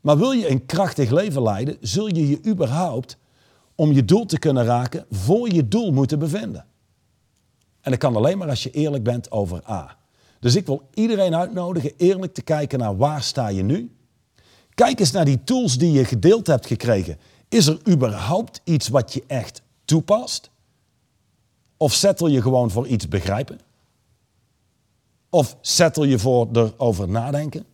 [0.00, 3.16] Maar wil je een krachtig leven leiden, zul je je überhaupt
[3.74, 6.66] om je doel te kunnen raken voor je doel moeten bevinden.
[7.80, 9.96] En dat kan alleen maar als je eerlijk bent over A.
[10.40, 13.90] Dus ik wil iedereen uitnodigen eerlijk te kijken naar waar sta je nu.
[14.80, 17.18] Kijk eens naar die tools die je gedeeld hebt gekregen.
[17.48, 20.50] Is er überhaupt iets wat je echt toepast?
[21.76, 23.60] Of settle je gewoon voor iets begrijpen?
[25.30, 27.64] Of settle je voor erover nadenken?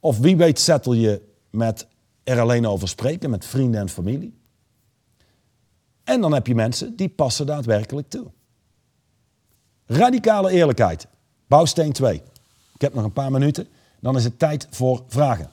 [0.00, 1.86] Of wie weet settle je met
[2.24, 4.34] er alleen over spreken met vrienden en familie?
[6.04, 8.26] En dan heb je mensen die passen daadwerkelijk toe.
[9.86, 11.06] Radicale eerlijkheid.
[11.46, 12.22] Bouwsteen 2.
[12.74, 13.68] Ik heb nog een paar minuten.
[14.00, 15.52] Dan is het tijd voor vragen.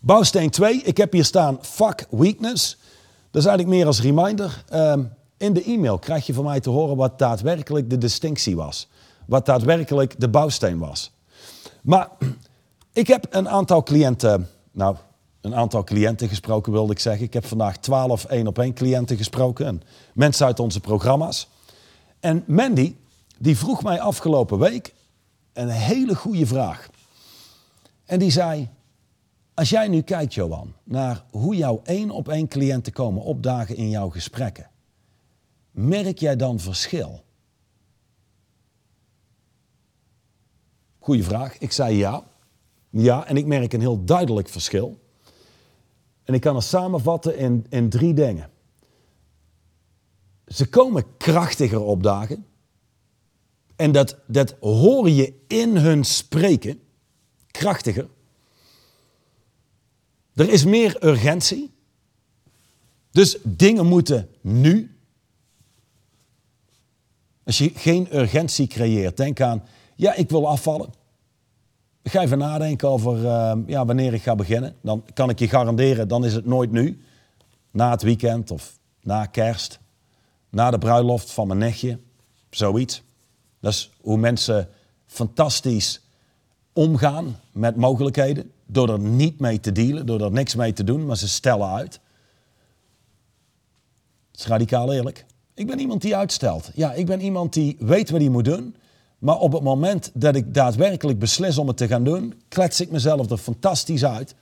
[0.00, 0.82] Bouwsteen 2.
[0.82, 2.76] Ik heb hier staan fuck weakness.
[3.30, 4.64] Dat is eigenlijk meer als reminder.
[4.68, 5.04] Ehm,
[5.36, 8.88] in de e-mail krijg je van mij te horen wat daadwerkelijk de distinctie was.
[9.26, 11.12] Wat daadwerkelijk de bouwsteen was.
[11.82, 12.08] Maar
[12.92, 14.96] ik heb een aantal cliënten, nou,
[15.40, 17.24] een aantal cliënten gesproken wilde ik zeggen.
[17.24, 19.66] Ik heb vandaag 12 één op één cliënten gesproken.
[19.66, 19.82] En
[20.14, 21.48] mensen uit onze programma's.
[22.20, 22.94] En Mandy,
[23.38, 24.94] die vroeg mij afgelopen week
[25.52, 26.88] een hele goede vraag.
[28.04, 28.68] En die zei,
[29.58, 33.90] als jij nu kijkt, Johan, naar hoe jouw één op één cliënten komen opdagen in
[33.90, 34.70] jouw gesprekken
[35.78, 37.24] merk jij dan verschil?
[40.98, 41.58] Goeie vraag.
[41.58, 42.24] Ik zei ja.
[42.90, 44.98] Ja, en ik merk een heel duidelijk verschil.
[46.24, 48.50] En ik kan het samenvatten in, in drie dingen.
[50.46, 52.46] Ze komen krachtiger opdagen.
[53.76, 56.80] En dat, dat hoor je in hun spreken.
[57.46, 58.08] Krachtiger.
[60.38, 61.70] Er is meer urgentie.
[63.10, 64.98] Dus dingen moeten nu.
[67.44, 69.62] Als je geen urgentie creëert, denk aan,
[69.96, 70.92] ja, ik wil afvallen.
[72.02, 74.76] Ga even nadenken over uh, ja, wanneer ik ga beginnen.
[74.80, 77.02] Dan kan ik je garanderen, dan is het nooit nu.
[77.70, 79.78] Na het weekend of na kerst.
[80.50, 81.98] Na de bruiloft van mijn nichtje.
[82.50, 83.02] Zoiets.
[83.60, 84.68] Dat is hoe mensen
[85.06, 86.00] fantastisch
[86.72, 88.52] omgaan met mogelijkheden.
[88.70, 91.68] Door er niet mee te dealen, door er niks mee te doen, maar ze stellen
[91.68, 92.00] uit.
[94.30, 95.26] Dat is radicaal eerlijk.
[95.54, 96.70] Ik ben iemand die uitstelt.
[96.74, 98.76] Ja, ik ben iemand die weet wat hij moet doen.
[99.18, 102.90] Maar op het moment dat ik daadwerkelijk beslis om het te gaan doen, klets ik
[102.90, 104.34] mezelf er fantastisch uit.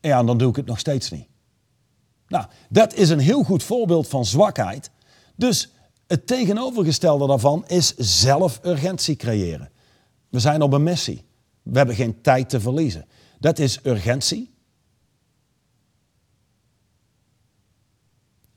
[0.00, 1.26] En ja, dan doe ik het nog steeds niet.
[2.28, 4.90] Nou, dat is een heel goed voorbeeld van zwakheid.
[5.36, 5.72] Dus
[6.06, 9.70] het tegenovergestelde daarvan is zelf urgentie creëren.
[10.28, 11.24] We zijn op een missie.
[11.62, 13.06] We hebben geen tijd te verliezen.
[13.38, 14.54] Dat is urgentie.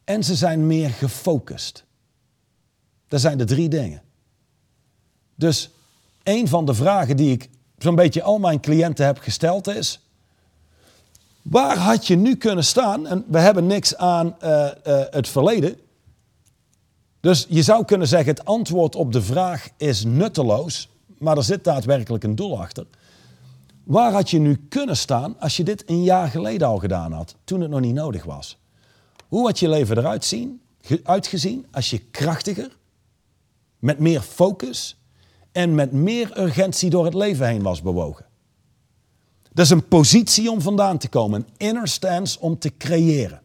[0.03, 1.85] En ze zijn meer gefocust.
[3.07, 4.01] Dat zijn de drie dingen.
[5.35, 5.69] Dus
[6.23, 9.99] een van de vragen die ik zo'n beetje al mijn cliënten heb gesteld is:
[11.41, 13.07] waar had je nu kunnen staan?
[13.07, 14.49] En we hebben niks aan uh,
[14.87, 15.79] uh, het verleden.
[17.19, 20.89] Dus je zou kunnen zeggen: het antwoord op de vraag is nutteloos,
[21.23, 22.85] maar er zit daadwerkelijk een doel achter.
[23.83, 27.35] Waar had je nu kunnen staan als je dit een jaar geleden al gedaan had,
[27.43, 28.57] toen het nog niet nodig was?
[29.27, 30.61] Hoe had je leven eruit zien,
[31.03, 32.77] uitgezien als je krachtiger,
[33.79, 34.97] met meer focus
[35.51, 38.25] en met meer urgentie door het leven heen was bewogen?
[39.53, 43.41] Dat is een positie om vandaan te komen, een inner stance om te creëren.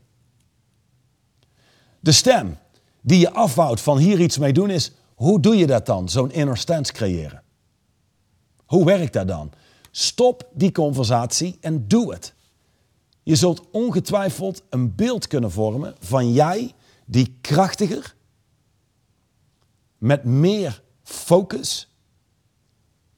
[2.01, 2.59] De stem
[3.01, 6.33] die je afhoudt van hier iets mee doen is, hoe doe je dat dan, zo'n
[6.33, 7.43] inner stance creëren?
[8.69, 9.53] Hoe werkt dat dan?
[9.91, 12.35] Stop die conversatie en doe het.
[13.23, 16.73] Je zult ongetwijfeld een beeld kunnen vormen van jij
[17.05, 18.15] die krachtiger,
[19.99, 21.89] met meer focus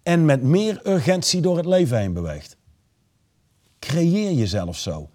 [0.03, 2.57] en met meer urgentie door het leven heen beweegt.
[3.79, 5.11] Creëer jezelf zo.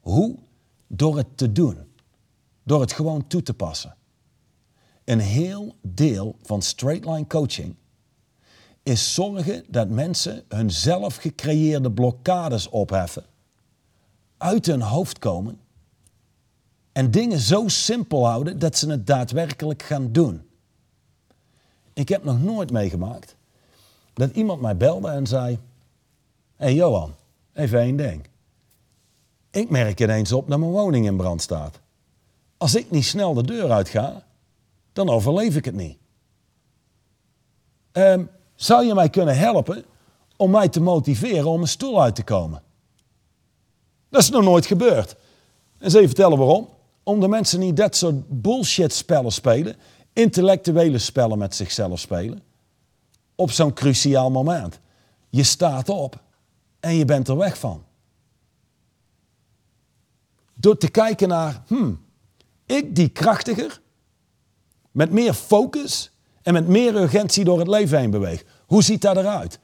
[0.00, 0.38] Hoe?
[0.86, 1.78] Door het te doen.
[2.62, 3.96] Door het gewoon toe te passen.
[5.04, 7.76] Een heel deel van straight line coaching
[8.86, 13.24] is zorgen dat mensen hun zelf gecreëerde blokkades opheffen,
[14.36, 15.60] uit hun hoofd komen
[16.92, 20.48] en dingen zo simpel houden dat ze het daadwerkelijk gaan doen.
[21.92, 23.36] Ik heb nog nooit meegemaakt
[24.12, 25.54] dat iemand mij belde en zei:
[26.56, 27.14] Hé hey Johan,
[27.52, 28.28] even één ding.
[29.50, 31.80] Ik merk ineens op dat mijn woning in brand staat.
[32.56, 34.26] Als ik niet snel de deur uit ga,
[34.92, 35.98] dan overleef ik het niet.
[37.92, 39.84] Um, zou je mij kunnen helpen
[40.36, 42.62] om mij te motiveren om een stoel uit te komen?
[44.08, 45.16] Dat is nog nooit gebeurd.
[45.78, 46.68] En ze even vertellen waarom.
[47.02, 49.76] Om de mensen niet dat soort bullshit spellen spelen,
[50.12, 52.42] intellectuele spellen met zichzelf spelen,
[53.34, 54.78] op zo'n cruciaal moment.
[55.30, 56.20] Je staat op
[56.80, 57.84] en je bent er weg van.
[60.54, 62.00] Door te kijken naar, hmm,
[62.66, 63.80] ik die krachtiger,
[64.90, 66.10] met meer focus
[66.46, 68.44] en met meer urgentie door het leven heen beweeg.
[68.66, 69.58] Hoe ziet dat eruit?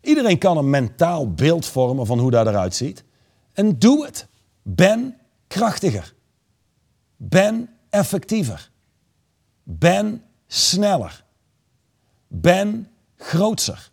[0.00, 3.04] Iedereen kan een mentaal beeld vormen van hoe dat eruit ziet.
[3.52, 4.26] En doe het.
[4.62, 6.14] Ben krachtiger.
[7.16, 8.70] Ben effectiever.
[9.62, 11.24] Ben sneller.
[12.28, 13.90] Ben grootser.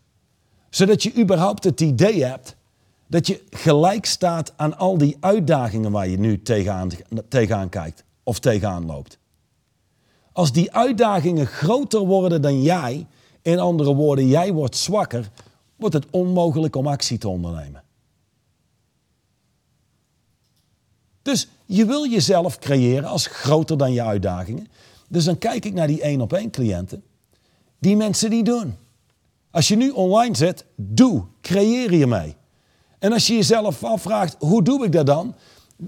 [0.69, 2.55] Zodat je überhaupt het idee hebt
[3.07, 6.89] dat je gelijk staat aan al die uitdagingen waar je nu tegenaan,
[7.27, 9.21] tegenaan kijkt of tegenaan loopt.
[10.33, 13.07] Als die uitdagingen groter worden dan jij,
[13.41, 15.29] in andere woorden, jij wordt zwakker,
[15.75, 17.83] wordt het onmogelijk om actie te ondernemen.
[21.21, 24.67] Dus je wil jezelf creëren als groter dan je uitdagingen.
[25.07, 27.03] Dus dan kijk ik naar die één op één cliënten.
[27.79, 28.75] Die mensen die doen.
[29.51, 32.35] Als je nu online zit, doe, creëer je mee.
[32.99, 35.35] En als je jezelf afvraagt, hoe doe ik dat dan?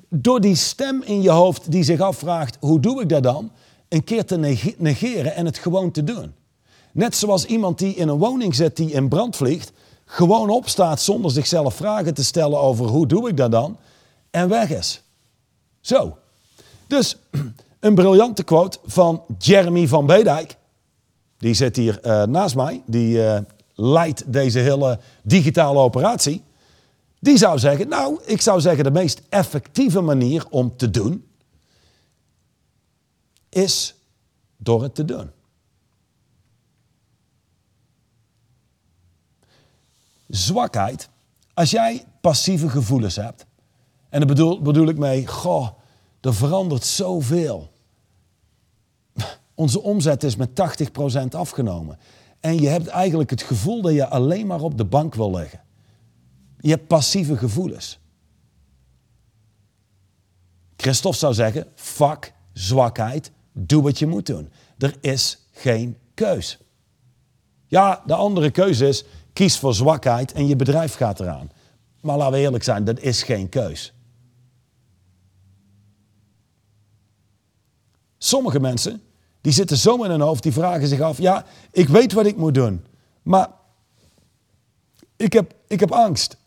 [0.10, 3.52] Door die stem in je hoofd die zich afvraagt, hoe doe ik dat dan?
[3.96, 4.38] Een keer te
[4.78, 6.34] negeren en het gewoon te doen.
[6.92, 9.72] Net zoals iemand die in een woning zit die in brand vliegt,
[10.06, 13.78] gewoon opstaat zonder zichzelf vragen te stellen over hoe doe ik dat dan
[14.32, 15.02] en weg is.
[15.82, 16.18] Zo.
[16.88, 17.18] Dus
[17.80, 20.56] een briljante quote van Jeremy van Bedijk.
[21.38, 22.82] Die zit hier uh, naast mij.
[22.86, 23.38] Die uh,
[23.74, 26.44] leidt deze hele digitale operatie.
[27.20, 31.25] Die zou zeggen, nou, ik zou zeggen de meest effectieve manier om te doen
[33.56, 33.96] is
[34.58, 35.32] door het te doen.
[40.28, 41.10] Zwakheid,
[41.54, 43.46] als jij passieve gevoelens hebt,
[44.10, 45.70] en daar bedoel, bedoel ik mee, goh,
[46.22, 47.72] er verandert zoveel.
[49.54, 51.98] Onze omzet is met 80% afgenomen.
[52.40, 55.64] En je hebt eigenlijk het gevoel dat je alleen maar op de bank wil liggen.
[56.60, 58.00] Je hebt passieve gevoelens.
[60.76, 64.52] Christophe zou zeggen, fuck zwakheid, Doe wat je moet doen.
[64.78, 66.60] Er is geen keus.
[67.68, 71.50] Ja, de andere keuze is kies voor zwakheid en je bedrijf gaat eraan.
[72.02, 73.94] Maar laten we eerlijk zijn, dat is geen keus.
[78.18, 79.02] Sommige mensen,
[79.42, 82.38] die zitten zo in hun hoofd, die vragen zich af, ja, ik weet wat ik
[82.38, 82.86] moet doen,
[83.22, 83.50] maar
[85.16, 86.38] ik heb, ik heb angst.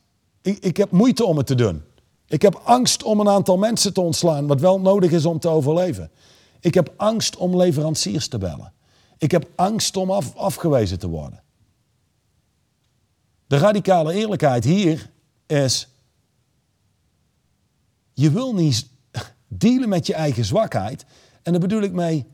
[0.42, 1.82] Ik, ik heb moeite om het te doen.
[2.26, 5.48] Ik heb angst om een aantal mensen te ontslaan, wat wel nodig is om te
[5.48, 6.10] overleven.
[6.60, 8.72] Ik heb angst om leveranciers te bellen.
[9.18, 11.42] Ik heb angst om af, afgewezen te worden.
[13.46, 15.10] De radicale eerlijkheid hier
[15.46, 15.88] is,
[18.12, 18.88] je wil niet
[19.48, 21.04] dealen met je eigen zwakheid.
[21.42, 22.26] En daar bedoel ik mee,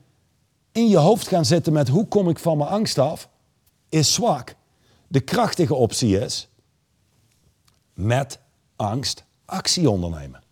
[0.72, 3.29] in je hoofd gaan zitten met hoe kom ik van mijn angst af,
[3.89, 4.55] is zwak.
[5.09, 6.49] De krachtige optie is
[7.95, 8.39] met
[8.77, 10.43] angst actie ondernemen.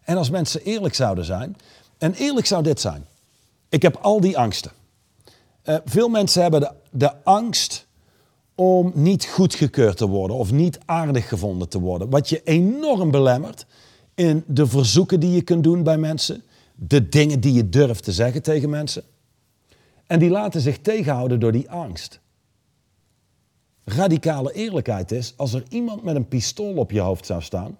[0.00, 1.56] En als mensen eerlijk zouden zijn,
[1.98, 3.06] en eerlijk zou dit zijn.
[3.68, 4.70] Ik heb al die angsten.
[5.64, 7.86] Uh, veel mensen hebben de, de angst
[8.54, 12.10] om niet goedgekeurd te worden of niet aardig gevonden te worden.
[12.10, 13.66] Wat je enorm belemmert
[14.14, 16.42] in de verzoeken die je kunt doen bij mensen,
[16.74, 19.02] de dingen die je durft te zeggen tegen mensen.
[20.06, 22.20] En die laten zich tegenhouden door die angst.
[23.84, 27.78] Radicale eerlijkheid is als er iemand met een pistool op je hoofd zou staan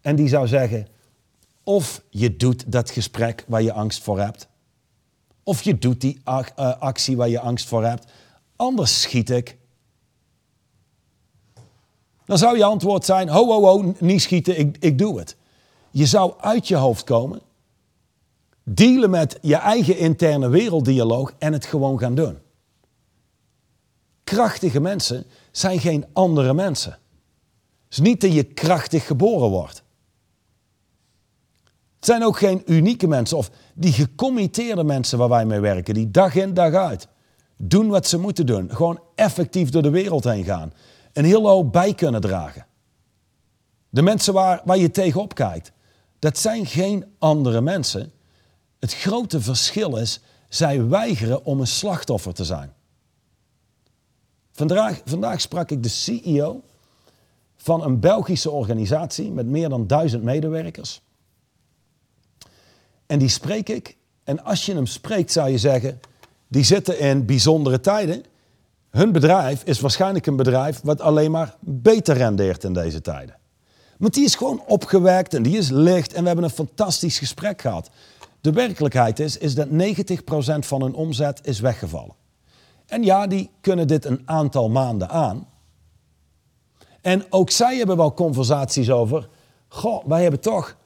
[0.00, 0.86] en die zou zeggen:
[1.68, 4.48] of je doet dat gesprek waar je angst voor hebt,
[5.42, 8.12] of je doet die eh, actie waar je angst voor hebt,
[8.56, 9.56] anders schiet ik.
[12.24, 15.36] Dan zou je antwoord zijn: ho, ho, ho, niet schieten, ik, ik doe het.
[15.90, 17.40] Je zou uit je hoofd komen,
[18.62, 22.38] dealen met je eigen interne werelddialoog en het gewoon gaan doen.
[24.24, 26.90] Krachtige mensen zijn geen andere mensen.
[26.90, 26.98] Het
[27.92, 29.84] is niet dat je krachtig geboren wordt.
[32.06, 36.10] Het zijn ook geen unieke mensen of die gecommitteerde mensen waar wij mee werken, die
[36.10, 37.08] dag in dag uit
[37.56, 38.70] doen wat ze moeten doen.
[38.74, 40.72] Gewoon effectief door de wereld heen gaan.
[41.12, 42.66] Een heel hoop bij kunnen dragen.
[43.88, 45.72] De mensen waar, waar je tegenop kijkt,
[46.18, 48.12] dat zijn geen andere mensen.
[48.78, 52.72] Het grote verschil is, zij weigeren om een slachtoffer te zijn.
[54.52, 56.62] Vandaag, vandaag sprak ik de CEO
[57.56, 61.04] van een Belgische organisatie met meer dan duizend medewerkers.
[63.06, 63.96] En die spreek ik.
[64.24, 66.00] En als je hem spreekt, zou je zeggen,
[66.48, 68.24] die zitten in bijzondere tijden.
[68.90, 73.36] Hun bedrijf is waarschijnlijk een bedrijf wat alleen maar beter rendeert in deze tijden.
[73.98, 77.60] Want die is gewoon opgewekt en die is licht en we hebben een fantastisch gesprek
[77.60, 77.90] gehad.
[78.40, 79.72] De werkelijkheid is, is dat 90%
[80.58, 82.14] van hun omzet is weggevallen.
[82.86, 85.48] En ja, die kunnen dit een aantal maanden aan.
[87.00, 89.28] En ook zij hebben wel conversaties over,
[89.68, 90.76] goh, wij hebben toch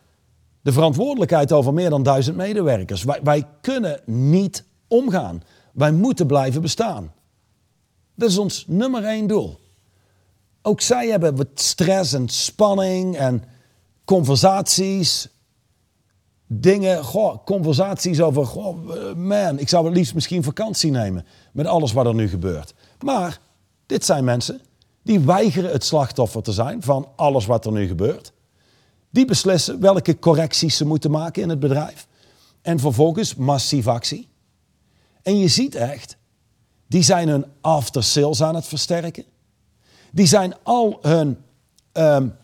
[0.63, 3.05] de verantwoordelijkheid over meer dan duizend medewerkers.
[3.05, 5.43] Wij, wij kunnen niet omgaan.
[5.73, 7.13] Wij moeten blijven bestaan.
[8.15, 9.59] Dat is ons nummer één doel.
[10.63, 13.45] Ook zij hebben wat stress en spanning en
[14.05, 15.29] conversaties.
[16.47, 21.93] Dingen, goh, conversaties over, goh, man, ik zou het liefst misschien vakantie nemen met alles
[21.93, 22.75] wat er nu gebeurt.
[23.05, 23.41] Maar
[23.87, 24.61] dit zijn mensen
[25.03, 28.33] die weigeren het slachtoffer te zijn van alles wat er nu gebeurt.
[29.11, 32.07] Die beslissen welke correcties ze moeten maken in het bedrijf.
[32.63, 34.29] En vervolgens massief actie.
[35.23, 36.17] En je ziet echt,
[36.87, 39.25] die zijn hun after sales aan het versterken.
[40.13, 41.39] Die zijn al hun
[41.93, 42.37] um,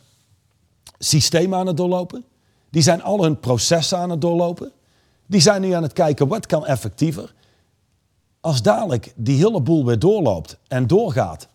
[0.98, 2.24] systeem aan het doorlopen.
[2.70, 4.72] Die zijn al hun processen aan het doorlopen.
[5.26, 7.34] Die zijn nu aan het kijken wat kan effectiever.
[8.40, 11.48] Als dadelijk die hele boel weer doorloopt en doorgaat.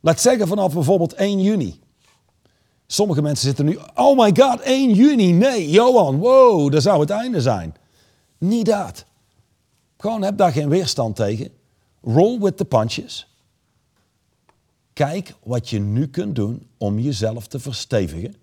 [0.00, 1.80] Laat zeggen vanaf bijvoorbeeld 1 juni.
[2.92, 5.32] Sommige mensen zitten nu, oh my god, 1 juni.
[5.32, 7.74] Nee, Johan, wow, dat zou het einde zijn.
[8.38, 9.04] Niet dat.
[9.96, 11.50] Gewoon heb daar geen weerstand tegen.
[12.02, 13.34] Roll with the punches.
[14.92, 18.34] Kijk wat je nu kunt doen om jezelf te verstevigen.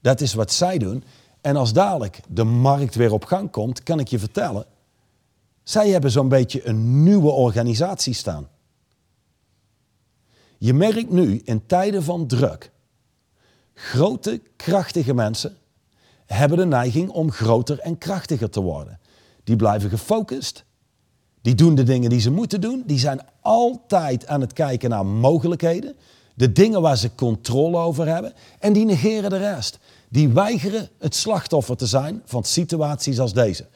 [0.00, 1.04] Dat is wat zij doen.
[1.40, 4.66] En als dadelijk de markt weer op gang komt, kan ik je vertellen,
[5.62, 8.48] zij hebben zo'n beetje een nieuwe organisatie staan.
[10.58, 12.71] Je merkt nu in tijden van druk,
[13.82, 15.56] grote, krachtige mensen
[16.26, 18.98] hebben de neiging om groter en krachtiger te worden.
[19.44, 20.64] Die blijven gefocust,
[21.40, 22.82] die doen de dingen die ze moeten doen.
[22.86, 25.96] Die zijn altijd aan het kijken naar mogelijkheden.
[26.34, 28.32] De dingen waar ze controle over hebben.
[28.58, 29.78] En die negeren de rest.
[30.08, 33.66] Die weigeren het slachtoffer te zijn van situaties als deze.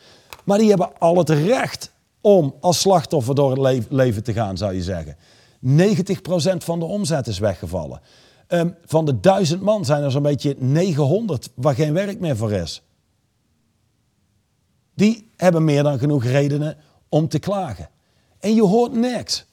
[0.45, 1.91] Maar die hebben al het recht
[2.21, 5.17] om als slachtoffer door het leven te gaan, zou je zeggen.
[5.67, 8.01] 90% van de omzet is weggevallen.
[8.49, 12.53] Um, van de duizend man zijn er zo'n beetje 900 waar geen werk meer voor
[12.53, 12.83] is.
[14.95, 16.77] Die hebben meer dan genoeg redenen
[17.09, 17.89] om te klagen.
[18.39, 19.47] En je hoort niks.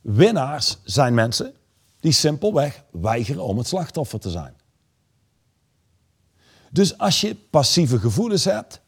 [0.00, 1.54] Winnaars zijn mensen
[2.00, 4.54] die simpelweg weigeren om het slachtoffer te zijn.
[6.70, 8.80] Dus als je passieve gevoelens hebt,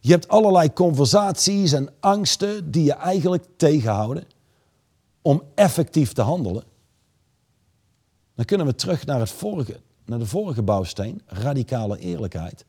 [0.00, 4.24] je hebt allerlei conversaties en angsten die je eigenlijk tegenhouden
[5.22, 6.64] om effectief te handelen,
[8.34, 12.64] dan kunnen we terug naar, het vorige, naar de vorige bouwsteen, radicale eerlijkheid.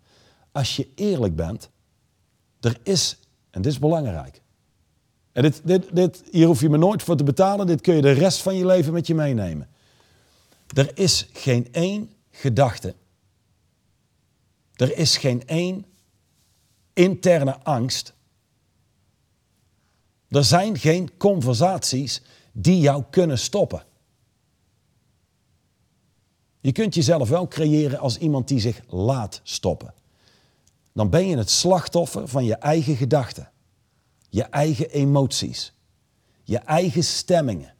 [0.52, 1.70] Als je eerlijk bent,
[2.60, 3.18] Er is,
[3.50, 4.42] en dit is belangrijk.
[5.32, 7.68] En dit, dit, dit, hier hoef je me nooit voor te betalen.
[7.68, 9.70] Dit kun je de rest van je leven met je meenemen.
[10.76, 12.96] Er is geen één gedachte.
[14.74, 15.86] Er is geen één
[16.94, 18.14] interne angst.
[20.30, 23.84] Er zijn geen conversaties die jou kunnen stoppen.
[26.64, 29.94] Je kunt jezelf wel creëren als iemand die zich laat stoppen.
[30.94, 33.50] Dan ben je het slachtoffer van je eigen gedachten,
[34.30, 35.74] je eigen emoties,
[36.44, 37.74] je eigen stemmingen,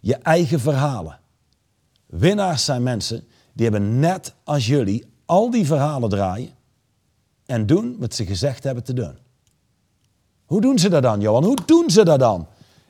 [0.00, 1.20] je eigen verhalen.
[2.06, 6.54] Winnaars zijn mensen die hebben net als jullie al die verhalen draaien
[7.46, 9.18] en doen wat ze gezegd hebben te doen.
[10.44, 11.44] Hoe doen ze dat dan, Johan?
[11.44, 12.46] Hoe doen ze dat dan?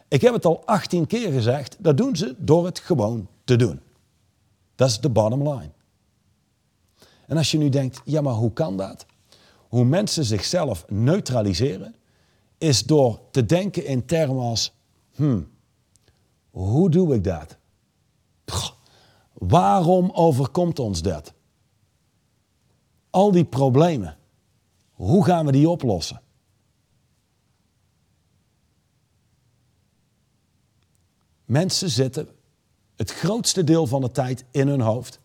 [0.09, 3.81] Ik heb het al 18 keer gezegd, dat doen ze door het gewoon te doen.
[4.79, 5.71] Dat is de bottom line.
[7.27, 9.07] En als je nu denkt, ja maar hoe kan dat?
[9.69, 11.95] Hoe mensen zichzelf neutraliseren,
[12.59, 14.75] is door te denken in termen als,
[15.15, 15.51] hmm,
[16.51, 17.57] hoe doe ik dat?
[19.33, 21.33] waarom overkomt ons dat?
[23.11, 24.17] Al die problemen,
[24.93, 26.23] hoe gaan we die oplossen?
[31.45, 32.29] Mensen zitten
[32.99, 35.21] het grootste deel van de tijd in hun hoofd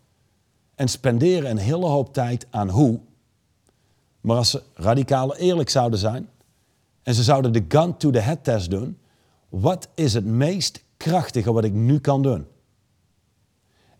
[0.75, 2.99] en spenderen een hele hoop tijd aan hoe.
[4.21, 6.29] Maar als ze radicaal eerlijk zouden zijn
[7.03, 8.97] en ze zouden de gun to the head test doen,
[9.49, 12.45] wat is het meest krachtige wat ik nu kan doen?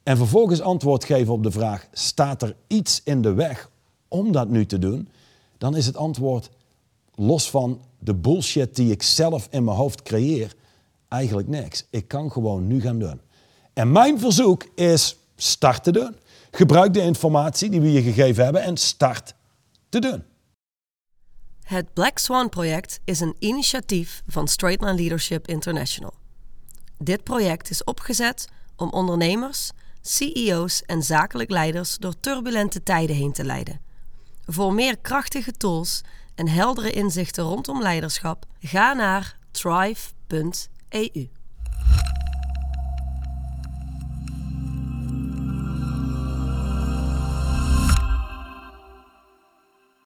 [0.03, 3.69] En vervolgens antwoord geven op de vraag: staat er iets in de weg
[4.07, 5.09] om dat nu te doen?
[5.57, 6.49] Dan is het antwoord
[7.15, 10.55] los van de bullshit die ik zelf in mijn hoofd creëer,
[11.07, 11.85] eigenlijk niks.
[11.89, 13.19] Ik kan gewoon nu gaan doen.
[13.73, 16.15] En mijn verzoek is start te doen.
[16.51, 19.33] Gebruik de informatie die we je gegeven hebben en start
[19.89, 20.23] te doen.
[21.63, 26.13] Het Black Swan project is een initiatief van Straightline Leadership International.
[26.97, 29.71] Dit project is opgezet om ondernemers,
[30.01, 33.79] CEO's en zakelijk leiders door turbulente tijden heen te leiden.
[34.45, 36.01] Voor meer krachtige tools
[36.35, 41.29] en heldere inzichten rondom leiderschap, ga naar thrive.eu.